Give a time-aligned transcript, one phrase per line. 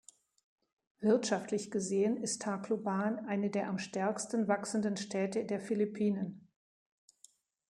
[1.01, 6.47] Wirtschaftlich gesehen ist Tacloban eine der am stärksten wachsenden Städte der Philippinen.